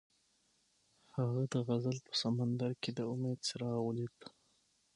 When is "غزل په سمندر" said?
1.67-2.71